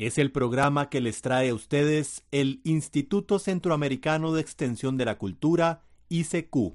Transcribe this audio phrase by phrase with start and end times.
[0.00, 5.18] Es el programa que les trae a ustedes el Instituto Centroamericano de Extensión de la
[5.18, 6.74] Cultura, ICQ.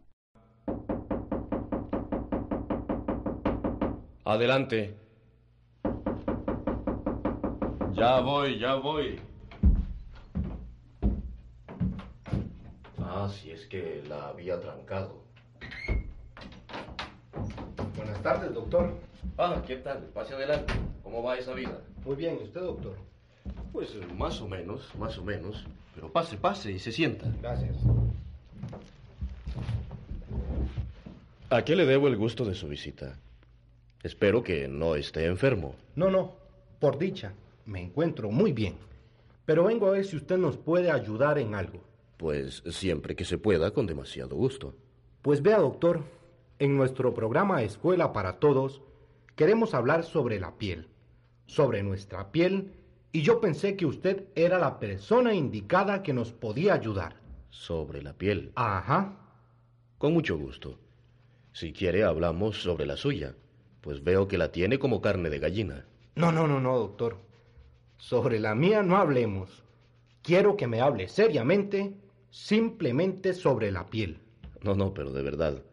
[4.25, 4.95] Adelante.
[7.93, 9.19] Ya voy, ya voy.
[12.99, 15.23] Ah, si es que la había trancado.
[17.95, 18.93] Buenas tardes, doctor.
[19.39, 20.03] Ah, ¿qué tal?
[20.13, 20.75] Pase adelante.
[21.01, 21.81] ¿Cómo va esa vida?
[22.05, 23.14] Muy bien, ¿y usted, doctor?
[23.75, 25.65] Pues más o menos, más o menos.
[25.93, 27.29] Pero pase, pase y se sienta.
[27.41, 27.75] Gracias.
[31.49, 33.19] ¿A qué le debo el gusto de su visita?
[34.01, 35.75] Espero que no esté enfermo.
[35.97, 36.35] No, no,
[36.79, 37.33] por dicha,
[37.65, 38.75] me encuentro muy bien.
[39.45, 41.81] Pero vengo a ver si usted nos puede ayudar en algo.
[42.15, 44.73] Pues siempre que se pueda, con demasiado gusto.
[45.21, 46.01] Pues vea, doctor,
[46.59, 48.81] en nuestro programa Escuela para Todos,
[49.35, 50.87] queremos hablar sobre la piel,
[51.45, 52.71] sobre nuestra piel,
[53.15, 57.15] y yo pensé que usted era la persona indicada que nos podía ayudar.
[57.49, 58.51] Sobre la piel.
[58.55, 59.15] Ajá.
[59.97, 60.77] Con mucho gusto.
[61.53, 63.33] Si quiere, hablamos sobre la suya,
[63.79, 65.85] pues veo que la tiene como carne de gallina.
[66.15, 67.15] No, no, no, no, doctor.
[67.95, 69.63] Sobre la mía no hablemos.
[70.21, 71.93] Quiero que me hable seriamente,
[72.31, 74.19] simplemente sobre la piel.
[74.61, 75.63] No, no, pero de verdad.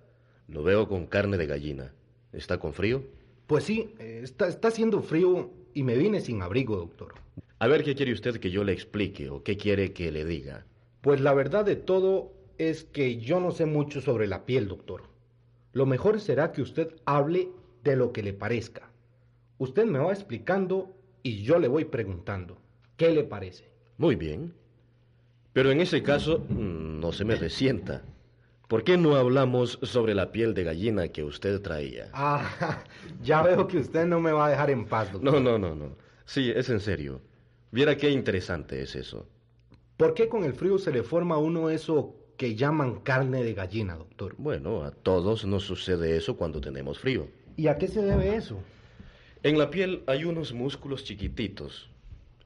[0.47, 1.93] Lo veo con carne de gallina.
[2.33, 3.03] ¿Está con frío?
[3.49, 7.22] Pues sí, eh, está, está haciendo frío y me vine sin abrigo, doctor.
[7.63, 10.67] A ver, ¿qué quiere usted que yo le explique o qué quiere que le diga?
[11.01, 15.05] Pues la verdad de todo es que yo no sé mucho sobre la piel, doctor.
[15.73, 17.51] Lo mejor será que usted hable
[17.85, 18.91] de lo que le parezca.
[19.59, 22.59] Usted me va explicando y yo le voy preguntando.
[22.97, 23.71] ¿Qué le parece?
[23.97, 24.55] Muy bien.
[25.53, 28.03] Pero en ese caso, mm, no se me resienta.
[28.67, 32.11] ¿Por qué no hablamos sobre la piel de gallina que usted traía?
[32.13, 32.83] Ah,
[33.23, 35.33] ya veo que usted no me va a dejar en paz, doctor.
[35.33, 35.97] No, no, no, no.
[36.25, 37.21] Sí, es en serio.
[37.73, 39.27] Viera qué interesante es eso.
[39.97, 43.55] ¿Por qué con el frío se le forma a uno eso que llaman carne de
[43.55, 44.35] gallina, doctor?
[44.37, 47.29] Bueno, a todos nos sucede eso cuando tenemos frío.
[47.57, 48.59] ¿Y a qué se debe eso?
[49.43, 51.89] En la piel hay unos músculos chiquititos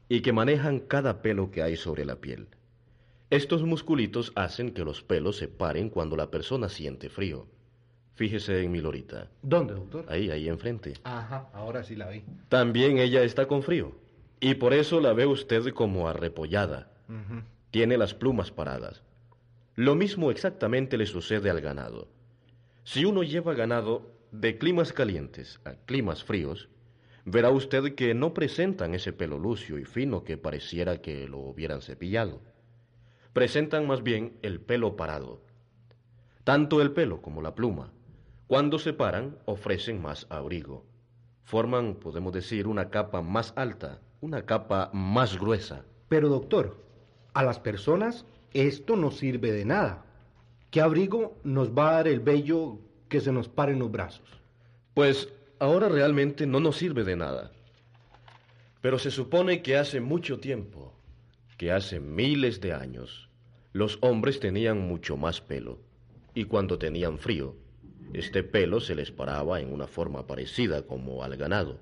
[0.09, 2.47] y que manejan cada pelo que hay sobre la piel.
[3.29, 7.49] Estos musculitos hacen que los pelos se paren cuando la persona siente frío.
[8.15, 9.29] Fíjese en mi lorita.
[9.43, 10.05] ¿Dónde, doctor?
[10.09, 10.93] Ahí, ahí enfrente.
[11.03, 12.23] Ajá, ahora sí la vi.
[12.49, 14.06] También ella está con frío.
[14.41, 16.91] Y por eso la ve usted como arrepollada.
[17.71, 19.03] Tiene las plumas paradas.
[19.75, 22.09] Lo mismo exactamente le sucede al ganado.
[22.85, 26.69] Si uno lleva ganado de climas calientes a climas fríos,
[27.25, 31.83] verá usted que no presentan ese pelo lucio y fino que pareciera que lo hubieran
[31.83, 32.41] cepillado.
[33.33, 35.43] Presentan más bien el pelo parado.
[36.45, 37.93] Tanto el pelo como la pluma,
[38.47, 40.87] cuando se paran, ofrecen más abrigo.
[41.43, 45.85] Forman, podemos decir, una capa más alta, una capa más gruesa.
[46.09, 46.77] Pero, doctor,
[47.33, 50.05] a las personas esto no sirve de nada.
[50.71, 54.29] ¿Qué abrigo nos va a dar el vello que se nos pare en los brazos?
[54.95, 57.53] Pues ahora realmente no nos sirve de nada.
[58.81, 60.93] Pero se supone que hace mucho tiempo,
[61.57, 63.29] que hace miles de años,
[63.73, 65.79] los hombres tenían mucho más pelo.
[66.35, 67.55] Y cuando tenían frío,
[68.13, 71.79] este pelo se les paraba en una forma parecida como al ganado.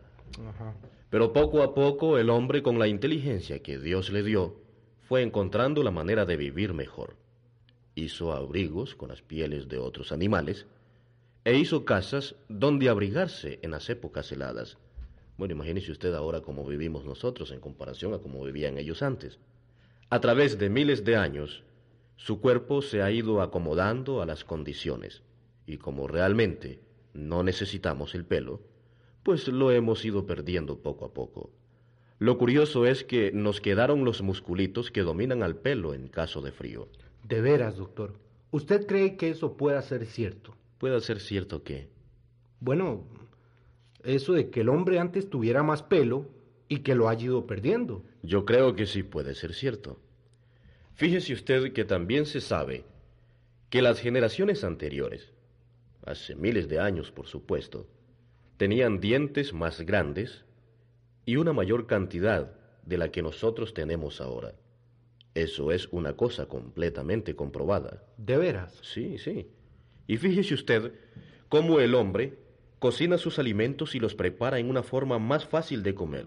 [1.14, 4.56] Pero poco a poco el hombre con la inteligencia que Dios le dio
[5.02, 7.14] fue encontrando la manera de vivir mejor.
[7.94, 10.66] Hizo abrigos con las pieles de otros animales
[11.44, 14.76] e hizo casas donde abrigarse en las épocas heladas.
[15.36, 19.38] Bueno, imagínese usted ahora cómo vivimos nosotros en comparación a cómo vivían ellos antes.
[20.10, 21.62] A través de miles de años,
[22.16, 25.22] Su cuerpo se ha ido acomodando a las condiciones,
[25.64, 26.80] y como realmente
[27.12, 28.73] no necesitamos el pelo,
[29.24, 31.50] pues lo hemos ido perdiendo poco a poco.
[32.18, 36.52] Lo curioso es que nos quedaron los musculitos que dominan al pelo en caso de
[36.52, 36.88] frío.
[37.24, 38.14] De veras, doctor.
[38.52, 40.54] ¿Usted cree que eso pueda ser cierto?
[40.78, 41.88] ¿Puede ser cierto que?
[42.60, 43.04] Bueno,
[44.04, 46.28] eso de que el hombre antes tuviera más pelo
[46.68, 48.04] y que lo haya ido perdiendo.
[48.22, 49.98] Yo creo que sí puede ser cierto.
[50.94, 52.84] Fíjese usted que también se sabe
[53.70, 55.32] que las generaciones anteriores,
[56.06, 57.88] hace miles de años por supuesto,
[58.56, 60.44] tenían dientes más grandes
[61.26, 62.52] y una mayor cantidad
[62.84, 64.54] de la que nosotros tenemos ahora.
[65.34, 68.04] Eso es una cosa completamente comprobada.
[68.16, 68.78] ¿De veras?
[68.82, 69.48] Sí, sí.
[70.06, 70.92] Y fíjese usted
[71.48, 72.38] cómo el hombre
[72.78, 76.26] cocina sus alimentos y los prepara en una forma más fácil de comer.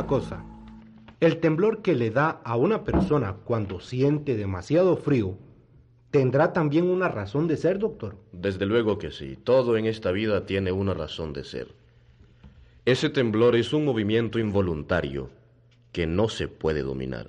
[0.00, 0.42] Una cosa.
[1.20, 5.36] El temblor que le da a una persona cuando siente demasiado frío
[6.10, 8.16] tendrá también una razón de ser, doctor.
[8.32, 9.36] Desde luego que sí.
[9.36, 11.74] Todo en esta vida tiene una razón de ser.
[12.86, 15.28] Ese temblor es un movimiento involuntario
[15.92, 17.28] que no se puede dominar.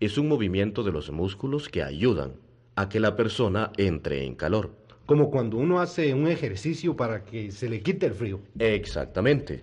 [0.00, 2.32] Es un movimiento de los músculos que ayudan
[2.76, 4.70] a que la persona entre en calor.
[5.04, 8.40] Como cuando uno hace un ejercicio para que se le quite el frío.
[8.58, 9.62] Exactamente.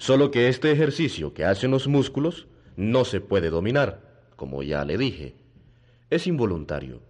[0.00, 4.00] Solo que este ejercicio que hacen los músculos no se puede dominar,
[4.34, 5.34] como ya le dije.
[6.08, 7.02] Es involuntario.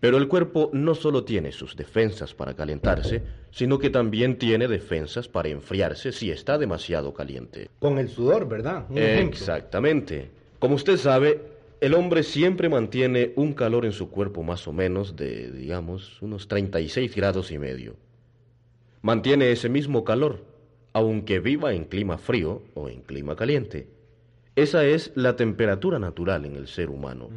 [0.00, 5.28] Pero el cuerpo no solo tiene sus defensas para calentarse, sino que también tiene defensas
[5.28, 7.70] para enfriarse si está demasiado caliente.
[7.78, 8.86] Con el sudor, ¿verdad?
[8.90, 8.98] Un.
[8.98, 10.32] Exactamente.
[10.58, 11.40] Como usted sabe,
[11.80, 16.48] el hombre siempre mantiene un calor en su cuerpo más o menos de, digamos, unos
[16.48, 17.94] 36 grados y medio.
[19.00, 20.49] Mantiene ese mismo calor
[20.92, 23.88] aunque viva en clima frío o en clima caliente.
[24.56, 27.30] Esa es la temperatura natural en el ser humano.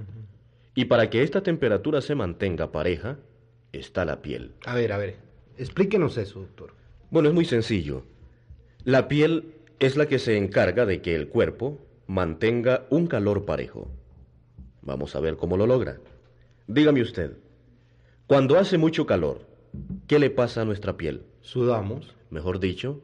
[0.76, 3.20] Y para que esta temperatura se mantenga pareja,
[3.72, 4.54] está la piel.
[4.66, 5.18] A ver, a ver,
[5.58, 6.74] explíquenos eso, doctor.
[7.12, 8.04] Bueno, es muy sencillo.
[8.84, 13.90] La piel es la que se encarga de que el cuerpo mantenga un calor parejo.
[14.82, 16.00] Vamos a ver cómo lo logra.
[16.68, 17.38] Dígame usted,
[18.28, 19.46] cuando hace mucho calor,
[20.08, 21.24] ¿qué le pasa a nuestra piel?
[21.42, 22.16] Sudamos.
[22.30, 23.02] Mejor dicho,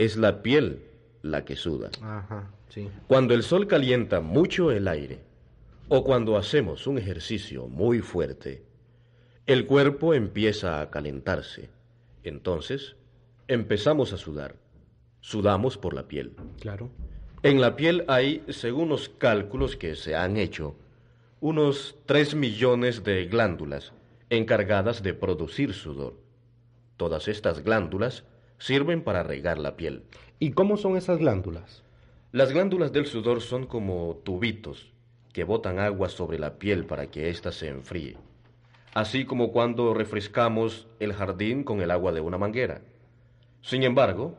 [0.00, 0.82] es la piel
[1.20, 1.90] la que suda.
[2.00, 2.88] Ajá, sí.
[3.06, 5.20] Cuando el sol calienta mucho el aire,
[5.88, 8.62] o cuando hacemos un ejercicio muy fuerte,
[9.44, 11.68] el cuerpo empieza a calentarse.
[12.22, 12.96] Entonces,
[13.46, 14.56] empezamos a sudar.
[15.20, 16.34] Sudamos por la piel.
[16.60, 16.90] Claro.
[17.42, 20.76] En la piel hay, según los cálculos que se han hecho,
[21.40, 23.92] unos 3 millones de glándulas
[24.30, 26.14] encargadas de producir sudor.
[26.96, 28.24] Todas estas glándulas
[28.60, 30.04] sirven para regar la piel.
[30.38, 31.82] ¿Y cómo son esas glándulas?
[32.30, 34.92] Las glándulas del sudor son como tubitos
[35.32, 38.16] que botan agua sobre la piel para que ésta se enfríe,
[38.94, 42.82] así como cuando refrescamos el jardín con el agua de una manguera.
[43.62, 44.36] Sin embargo,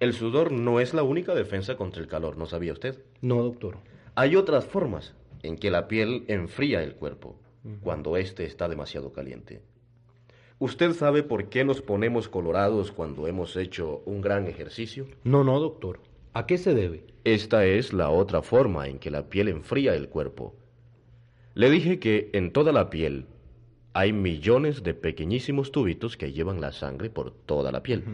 [0.00, 3.02] el sudor no es la única defensa contra el calor, ¿no sabía usted?
[3.20, 3.78] No, doctor.
[4.14, 7.38] Hay otras formas en que la piel enfría el cuerpo
[7.82, 9.62] cuando éste está demasiado caliente.
[10.62, 15.06] ¿Usted sabe por qué nos ponemos colorados cuando hemos hecho un gran ejercicio?
[15.24, 16.00] No, no, doctor.
[16.34, 17.06] ¿A qué se debe?
[17.24, 20.54] Esta es la otra forma en que la piel enfría el cuerpo.
[21.54, 23.24] Le dije que en toda la piel
[23.94, 28.04] hay millones de pequeñísimos tubitos que llevan la sangre por toda la piel.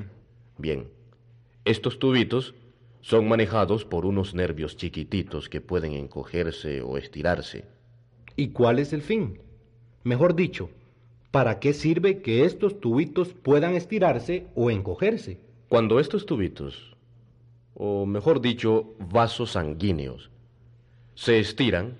[0.56, 0.86] Bien,
[1.64, 2.54] estos tubitos
[3.00, 7.64] son manejados por unos nervios chiquititos que pueden encogerse o estirarse.
[8.36, 9.40] ¿Y cuál es el fin?
[10.04, 10.70] Mejor dicho,
[11.30, 15.40] ¿para qué sirve que estos tubitos puedan estirarse o encogerse?
[15.68, 16.96] Cuando estos tubitos,
[17.74, 20.30] o mejor dicho, vasos sanguíneos,
[21.14, 21.98] se estiran,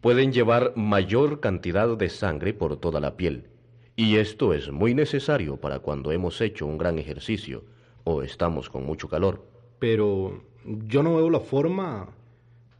[0.00, 3.48] pueden llevar mayor cantidad de sangre por toda la piel.
[3.96, 7.64] Y esto es muy necesario para cuando hemos hecho un gran ejercicio
[8.04, 9.44] o estamos con mucho calor.
[9.78, 12.08] Pero yo no veo la forma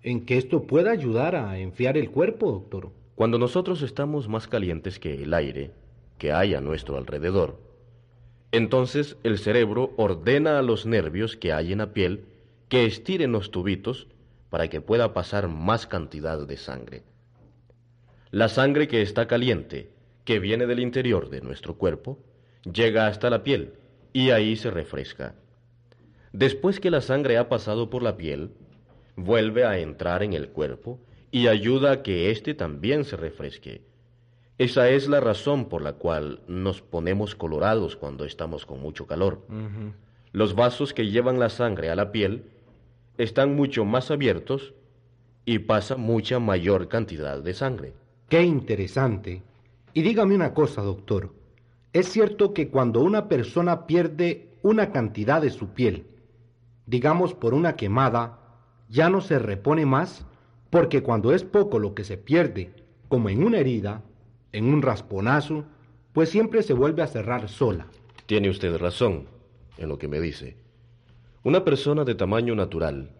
[0.03, 2.91] en que esto pueda ayudar a enfriar el cuerpo, doctor.
[3.21, 5.73] Cuando nosotros estamos más calientes que el aire
[6.17, 7.61] que hay a nuestro alrededor,
[8.51, 12.25] entonces el cerebro ordena a los nervios que hay en la piel
[12.71, 14.07] que estiren los tubitos
[14.49, 17.03] para que pueda pasar más cantidad de sangre.
[18.31, 19.91] La sangre que está caliente,
[20.25, 22.19] que viene del interior de nuestro cuerpo,
[22.73, 23.75] llega hasta la piel
[24.15, 25.35] y ahí se refresca.
[26.33, 28.53] Después que la sangre ha pasado por la piel,
[29.15, 30.99] vuelve a entrar en el cuerpo
[31.31, 33.83] y ayuda a que éste también se refresque.
[34.59, 39.47] Esa es la razón por la cual nos ponemos colorados cuando estamos con mucho calor.
[40.33, 42.45] Los vasos que llevan la sangre a la piel
[43.17, 44.75] están mucho más abiertos
[45.45, 47.95] y pasa mucha mayor cantidad de sangre.
[48.29, 49.43] Qué interesante.
[49.95, 51.33] Y dígame una cosa, doctor.
[51.93, 56.07] Es cierto que cuando una persona pierde una cantidad de su piel,
[56.87, 58.39] digamos por una quemada,
[58.89, 60.25] ya no se repone más,
[60.71, 62.71] porque cuando es poco lo que se pierde,
[63.09, 64.03] como en una herida,
[64.53, 65.65] en un rasponazo,
[66.13, 67.87] pues siempre se vuelve a cerrar sola.
[68.27, 69.27] Tiene usted razón
[69.79, 70.57] en lo que me dice.
[71.43, 73.11] Una persona de tamaño natural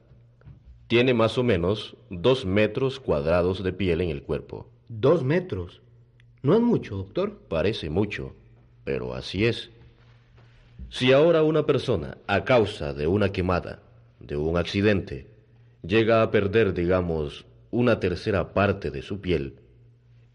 [0.87, 4.69] tiene más o menos dos metros cuadrados de piel en el cuerpo.
[4.89, 5.81] Dos metros.
[6.43, 7.39] No es mucho, doctor.
[7.49, 8.35] Parece mucho,
[8.85, 9.71] pero así es.
[10.89, 13.83] Si ahora una persona, a causa de una quemada,
[14.19, 15.30] de un accidente,
[15.83, 19.57] llega a perder, digamos, una tercera parte de su piel,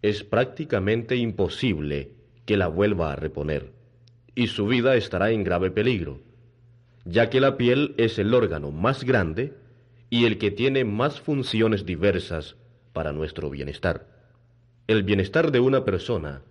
[0.01, 2.11] es prácticamente imposible
[2.45, 3.71] que la vuelva a reponer,
[4.35, 6.21] y su vida estará en grave peligro,
[7.05, 9.53] ya que la piel es el órgano más grande
[10.09, 12.55] y el que tiene más funciones diversas
[12.93, 14.07] para nuestro bienestar.
[14.87, 16.43] El bienestar de una persona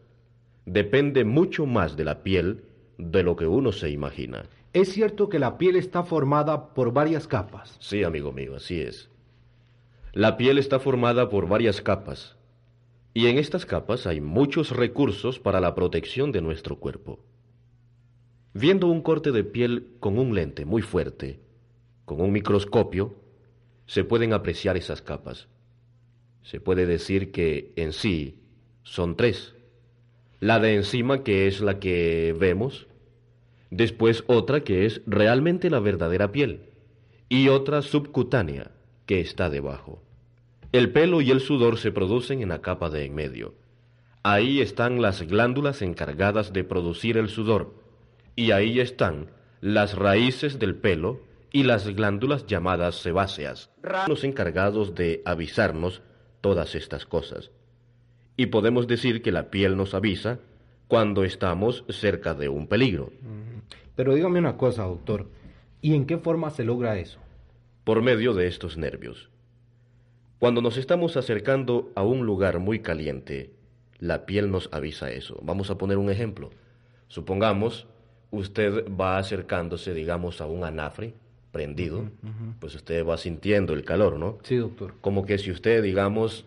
[0.66, 2.64] depende mucho más de la piel
[2.98, 4.44] de lo que uno se imagina.
[4.74, 7.76] Es cierto que la piel está formada por varias capas.
[7.78, 9.08] Sí, amigo mío, así es.
[10.12, 12.36] La piel está formada por varias capas,
[13.14, 17.24] y en estas capas hay muchos recursos para la protección de nuestro cuerpo.
[18.52, 21.38] Viendo un corte de piel con un lente muy fuerte,
[22.04, 23.14] con un microscopio,
[23.86, 25.46] se pueden apreciar esas capas.
[26.42, 28.40] Se puede decir que en sí
[28.82, 29.54] son tres.
[30.40, 32.88] La de encima, que es la que vemos,
[33.70, 36.70] después otra que es realmente la verdadera piel,
[37.28, 38.70] y otra subcutánea,
[39.06, 40.02] que está debajo.
[40.72, 43.54] El pelo y el sudor se producen en la capa de en medio.
[44.22, 47.74] Ahí están las glándulas encargadas de producir el sudor,
[48.36, 49.30] y ahí están
[49.60, 51.20] las raíces del pelo
[51.52, 53.70] y las glándulas llamadas sebáceas,
[54.08, 56.02] los encargados de avisarnos
[56.40, 57.52] todas estas cosas.
[58.36, 60.40] Y podemos decir que la piel nos avisa
[60.88, 63.12] cuando estamos cerca de un peligro.
[63.96, 65.28] Pero dígame una cosa, doctor.
[65.80, 67.18] ¿Y en qué forma se logra eso?
[67.84, 69.30] Por medio de estos nervios.
[70.38, 73.52] Cuando nos estamos acercando a un lugar muy caliente,
[73.98, 75.38] la piel nos avisa eso.
[75.42, 76.50] Vamos a poner un ejemplo.
[77.08, 77.86] Supongamos,
[78.30, 81.14] usted va acercándose, digamos, a un anafre
[81.52, 82.10] prendido,
[82.58, 84.38] pues usted va sintiendo el calor, ¿no?
[84.42, 84.94] Sí, doctor.
[85.00, 86.46] Como que si usted, digamos,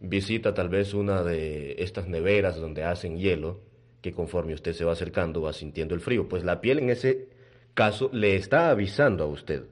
[0.00, 3.60] visita tal vez una de estas neveras donde hacen hielo,
[4.06, 7.26] que conforme usted se va acercando va sintiendo el frío, pues la piel en ese
[7.74, 9.64] caso le está avisando a usted.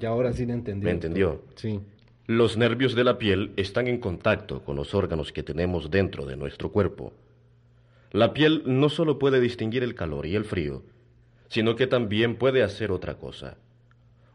[0.00, 0.86] Y ahora sí le entendí.
[0.86, 1.42] ¿Me entendió?
[1.56, 1.78] Sí.
[2.26, 6.38] Los nervios de la piel están en contacto con los órganos que tenemos dentro de
[6.38, 7.12] nuestro cuerpo.
[8.12, 10.82] La piel no solo puede distinguir el calor y el frío,
[11.48, 13.58] sino que también puede hacer otra cosa.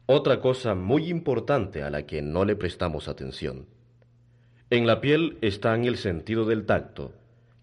[0.06, 3.66] Otra cosa muy importante a la que no le prestamos atención.
[4.70, 7.12] En la piel está en el sentido del tacto,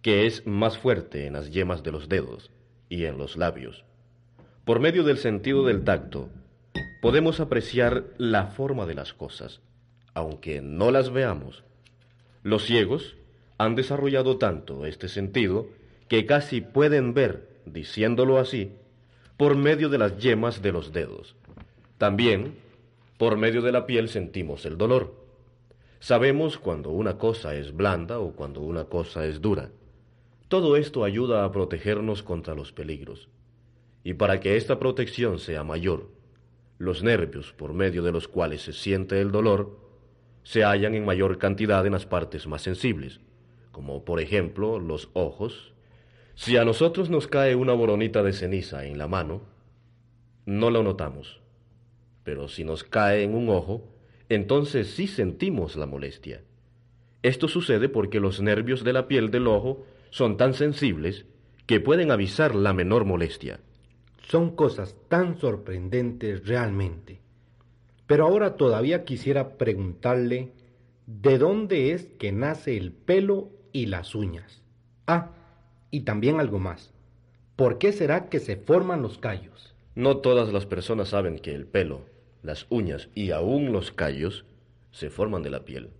[0.02, 2.50] que es más fuerte en las yemas de los dedos
[2.88, 3.84] y en los labios.
[4.64, 6.28] Por medio del sentido del tacto,
[7.00, 9.60] podemos apreciar la forma de las cosas,
[10.14, 11.64] aunque no las veamos.
[12.42, 13.16] Los ciegos
[13.56, 15.68] han desarrollado tanto este sentido
[16.08, 18.72] que casi pueden ver, diciéndolo así,
[19.36, 21.36] por medio de las yemas de los dedos.
[21.98, 22.56] También,
[23.18, 25.14] por medio de la piel sentimos el dolor.
[26.00, 29.70] Sabemos cuando una cosa es blanda o cuando una cosa es dura.
[30.48, 33.28] Todo esto ayuda a protegernos contra los peligros.
[34.02, 36.08] Y para que esta protección sea mayor,
[36.78, 39.78] los nervios por medio de los cuales se siente el dolor
[40.44, 43.20] se hallan en mayor cantidad en las partes más sensibles,
[43.72, 45.74] como por ejemplo los ojos.
[46.34, 49.42] Si a nosotros nos cae una boronita de ceniza en la mano,
[50.46, 51.42] no lo notamos.
[52.24, 53.84] Pero si nos cae en un ojo,
[54.30, 56.42] entonces sí sentimos la molestia.
[57.22, 61.26] Esto sucede porque los nervios de la piel del ojo son tan sensibles
[61.66, 63.60] que pueden avisar la menor molestia.
[64.22, 67.20] Son cosas tan sorprendentes realmente.
[68.06, 70.52] Pero ahora todavía quisiera preguntarle
[71.06, 74.62] de dónde es que nace el pelo y las uñas.
[75.06, 75.30] Ah,
[75.90, 76.92] y también algo más.
[77.56, 79.74] ¿Por qué será que se forman los callos?
[79.94, 82.06] No todas las personas saben que el pelo,
[82.42, 84.44] las uñas y aún los callos
[84.90, 85.90] se forman de la piel.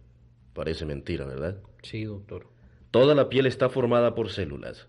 [0.53, 1.59] Parece mentira, ¿verdad?
[1.83, 2.47] Sí, doctor.
[2.90, 4.88] Toda la piel está formada por células.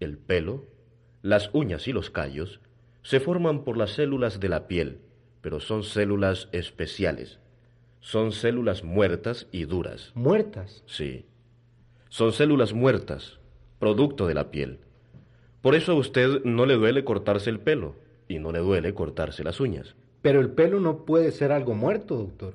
[0.00, 0.66] El pelo,
[1.22, 2.60] las uñas y los callos
[3.02, 5.00] se forman por las células de la piel,
[5.40, 7.38] pero son células especiales.
[8.00, 10.12] Son células muertas y duras.
[10.14, 10.82] Muertas.
[10.86, 11.26] Sí.
[12.08, 13.38] Son células muertas,
[13.78, 14.80] producto de la piel.
[15.62, 17.94] Por eso a usted no le duele cortarse el pelo
[18.28, 19.94] y no le duele cortarse las uñas.
[20.22, 22.54] Pero el pelo no puede ser algo muerto, doctor.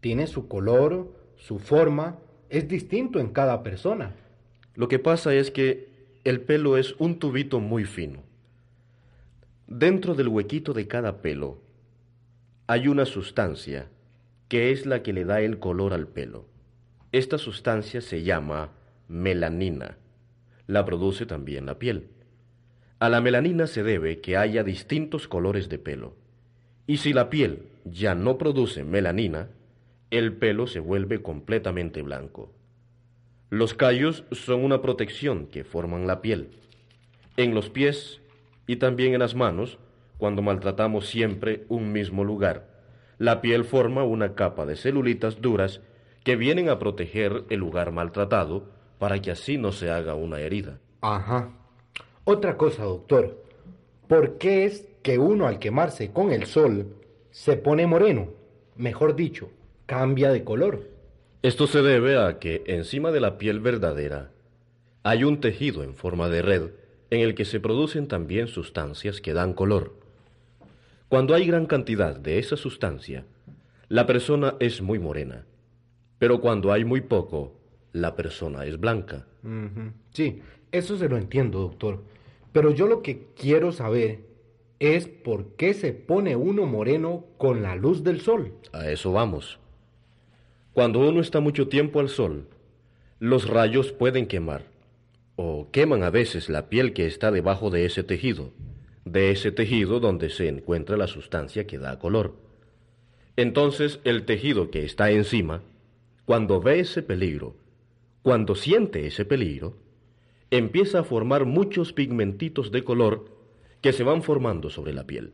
[0.00, 2.18] Tiene su color, su forma,
[2.50, 4.14] es distinto en cada persona.
[4.74, 5.88] Lo que pasa es que
[6.24, 8.22] el pelo es un tubito muy fino.
[9.66, 11.58] Dentro del huequito de cada pelo
[12.66, 13.88] hay una sustancia
[14.48, 16.46] que es la que le da el color al pelo.
[17.12, 18.70] Esta sustancia se llama
[19.08, 19.96] melanina.
[20.66, 22.08] La produce también la piel.
[22.98, 26.14] A la melanina se debe que haya distintos colores de pelo.
[26.86, 29.48] Y si la piel ya no produce melanina,
[30.10, 32.52] el pelo se vuelve completamente blanco.
[33.50, 36.50] Los callos son una protección que forman la piel.
[37.36, 38.20] En los pies
[38.66, 39.78] y también en las manos,
[40.18, 42.68] cuando maltratamos siempre un mismo lugar,
[43.18, 45.80] la piel forma una capa de celulitas duras
[46.24, 50.80] que vienen a proteger el lugar maltratado para que así no se haga una herida.
[51.00, 51.52] Ajá.
[52.24, 53.44] Otra cosa, doctor.
[54.08, 56.96] ¿Por qué es que uno al quemarse con el sol
[57.30, 58.28] se pone moreno?
[58.76, 59.50] Mejor dicho,
[59.86, 60.90] cambia de color.
[61.42, 64.32] Esto se debe a que encima de la piel verdadera
[65.04, 66.70] hay un tejido en forma de red
[67.10, 69.94] en el que se producen también sustancias que dan color.
[71.08, 73.24] Cuando hay gran cantidad de esa sustancia,
[73.88, 75.46] la persona es muy morena,
[76.18, 77.52] pero cuando hay muy poco,
[77.92, 79.26] la persona es blanca.
[80.10, 82.02] Sí, eso se lo entiendo, doctor.
[82.52, 84.24] Pero yo lo que quiero saber
[84.80, 88.52] es por qué se pone uno moreno con la luz del sol.
[88.72, 89.60] A eso vamos.
[90.76, 92.48] Cuando uno está mucho tiempo al sol,
[93.18, 94.66] los rayos pueden quemar,
[95.34, 98.52] o queman a veces la piel que está debajo de ese tejido,
[99.06, 102.36] de ese tejido donde se encuentra la sustancia que da color.
[103.36, 105.62] Entonces el tejido que está encima,
[106.26, 107.56] cuando ve ese peligro,
[108.20, 109.78] cuando siente ese peligro,
[110.50, 113.30] empieza a formar muchos pigmentitos de color
[113.80, 115.32] que se van formando sobre la piel.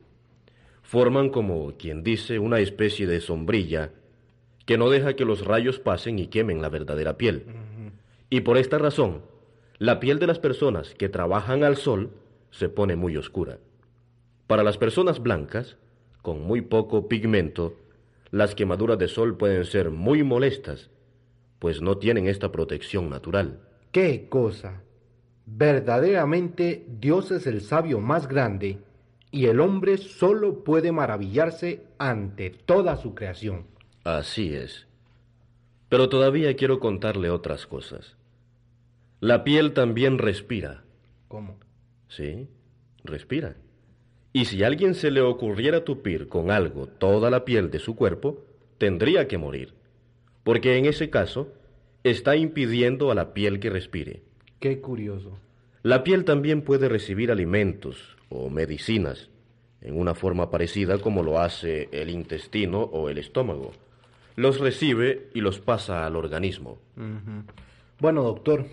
[0.82, 3.90] Forman como quien dice una especie de sombrilla
[4.66, 7.46] que no deja que los rayos pasen y quemen la verdadera piel.
[8.30, 9.22] Y por esta razón,
[9.78, 12.10] la piel de las personas que trabajan al sol
[12.50, 13.58] se pone muy oscura.
[14.46, 15.76] Para las personas blancas,
[16.22, 17.76] con muy poco pigmento,
[18.30, 20.90] las quemaduras de sol pueden ser muy molestas,
[21.58, 23.60] pues no tienen esta protección natural.
[23.90, 24.82] ¡Qué cosa!
[25.44, 28.78] Verdaderamente Dios es el sabio más grande
[29.30, 33.66] y el hombre solo puede maravillarse ante toda su creación.
[34.04, 34.86] Así es.
[35.88, 38.16] Pero todavía quiero contarle otras cosas.
[39.20, 40.82] La piel también respira.
[41.28, 41.58] ¿Cómo?
[42.08, 42.48] Sí,
[43.04, 43.56] respira.
[44.32, 47.94] Y si a alguien se le ocurriera tupir con algo toda la piel de su
[47.94, 48.44] cuerpo,
[48.78, 49.74] tendría que morir,
[50.42, 51.52] porque en ese caso
[52.02, 54.22] está impidiendo a la piel que respire.
[54.58, 55.38] Qué curioso.
[55.82, 59.30] La piel también puede recibir alimentos o medicinas
[59.80, 63.72] en una forma parecida como lo hace el intestino o el estómago.
[64.36, 66.78] Los recibe y los pasa al organismo.
[68.00, 68.66] Bueno, doctor,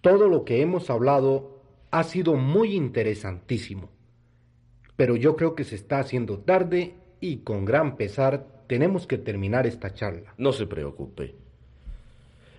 [0.00, 3.90] todo lo que hemos hablado ha sido muy interesantísimo.
[4.96, 9.66] Pero yo creo que se está haciendo tarde y con gran pesar tenemos que terminar
[9.66, 10.34] esta charla.
[10.38, 11.34] No se preocupe.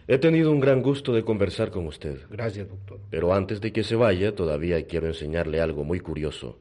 [0.08, 2.22] He tenido un gran gusto de conversar con usted.
[2.30, 3.00] Gracias, doctor.
[3.10, 6.60] Pero antes de que se vaya, todavía quiero enseñarle algo muy curioso.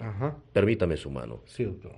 [0.00, 0.36] Ajá.
[0.52, 1.42] Permítame su mano.
[1.46, 1.92] Sí, doctor.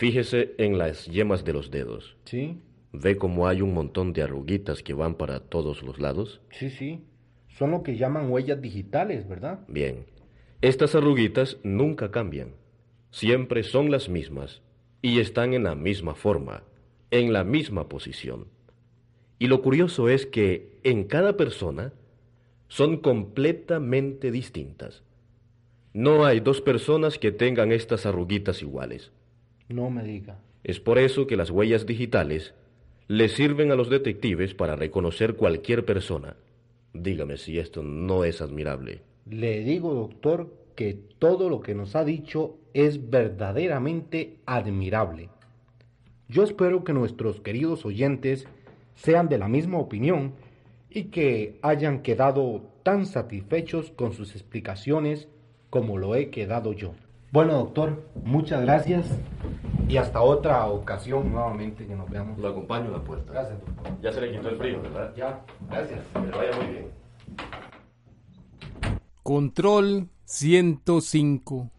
[0.00, 2.16] Fíjese en las yemas de los dedos.
[2.24, 2.58] Sí,
[2.90, 6.40] ¿Ve cómo hay un montón de arruguitas que van para todos los lados?
[6.52, 7.04] sí, sí.
[7.48, 9.60] Son lo que llaman huellas digitales, ¿verdad?
[9.68, 10.06] Bien.
[10.62, 12.54] Estas arruguitas nunca cambian.
[13.10, 14.62] Siempre son las mismas
[15.02, 16.62] y están en la misma forma,
[17.10, 18.46] en la misma posición.
[19.38, 21.92] Y lo curioso es que en cada persona
[22.68, 25.02] son completamente distintas.
[25.92, 29.12] No hay dos personas que tengan estas arruguitas iguales.
[29.70, 30.40] No me diga.
[30.64, 32.54] Es por eso que las huellas digitales
[33.06, 36.36] le sirven a los detectives para reconocer cualquier persona.
[36.92, 39.02] Dígame si esto no es admirable.
[39.26, 45.28] Le digo, doctor, que todo lo que nos ha dicho es verdaderamente admirable.
[46.28, 48.46] Yo espero que nuestros queridos oyentes
[48.94, 50.34] sean de la misma opinión
[50.90, 55.28] y que hayan quedado tan satisfechos con sus explicaciones
[55.70, 56.94] como lo he quedado yo.
[57.32, 59.06] Bueno, doctor, muchas gracias
[59.88, 62.38] y hasta otra ocasión nuevamente que nos veamos.
[62.38, 63.32] Lo acompaño a la puerta.
[63.32, 64.00] Gracias, doctor.
[64.00, 65.14] Ya se le quitó el frío, ¿verdad?
[65.16, 66.00] Ya, gracias.
[66.12, 66.90] Que le vaya muy bien.
[69.22, 71.70] Control 105.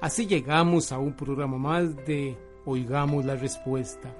[0.00, 4.12] Así llegamos a un programa más de Oigamos la Respuesta.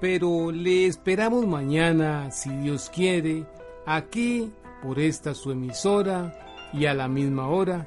[0.00, 3.46] Pero le esperamos mañana, si Dios quiere,
[3.86, 7.86] aquí por esta su emisora y a la misma hora.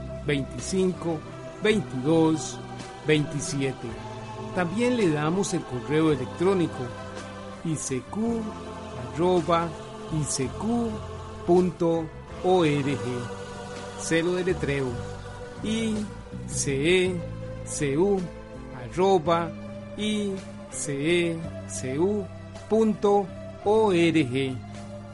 [0.25, 1.19] 25
[1.63, 2.59] 22
[3.07, 3.75] 27.
[4.55, 6.83] También le damos el correo electrónico
[7.63, 8.21] isq.org.
[13.99, 14.87] Celo de letreo.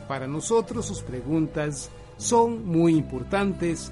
[0.07, 3.91] Para nosotros sus preguntas son muy importantes